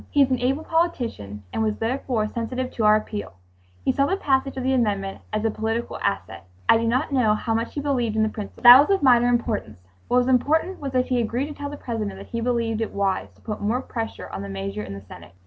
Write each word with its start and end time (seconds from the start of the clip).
He 0.09 0.23
is 0.23 0.31
an 0.31 0.39
able 0.39 0.63
politician 0.63 1.43
and 1.53 1.61
was 1.61 1.77
therefore 1.77 2.27
sensitive 2.27 2.71
to 2.71 2.85
our 2.85 2.95
appeal; 2.95 3.33
he 3.85 3.91
saw 3.91 4.07
the 4.07 4.17
passage 4.17 4.57
of 4.57 4.63
the 4.63 4.73
amendment 4.73 5.21
as 5.31 5.45
a 5.45 5.51
political 5.51 5.99
asset. 6.01 6.47
I 6.67 6.77
do 6.77 6.87
not 6.87 7.11
know 7.13 7.35
how 7.35 7.53
much 7.53 7.75
he 7.75 7.81
believed 7.81 8.15
in 8.15 8.23
the 8.23 8.29
principle. 8.29 8.63
That 8.63 8.79
was 8.79 8.89
of 8.89 9.03
minor 9.03 9.27
importance. 9.27 9.77
What 10.07 10.17
was 10.17 10.27
important 10.27 10.79
was 10.79 10.93
that 10.93 11.05
he 11.09 11.21
agreed 11.21 11.49
to 11.49 11.53
tell 11.53 11.69
the 11.69 11.77
President 11.77 12.17
that 12.17 12.25
he 12.29 12.41
believed 12.41 12.81
it 12.81 12.95
wise 12.95 13.29
to 13.35 13.41
put 13.41 13.61
more 13.61 13.79
pressure 13.79 14.27
on 14.27 14.41
the 14.41 14.49
measure 14.49 14.81
in 14.81 14.95
the 14.95 15.01
Senate. 15.01 15.33